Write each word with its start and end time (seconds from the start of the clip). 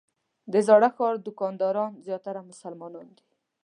د 0.53 0.53
زاړه 0.67 0.89
ښار 0.95 1.15
دوکانداران 1.27 1.91
زیاتره 2.05 2.39
مسلمانان 2.49 3.07
دي. 3.17 3.25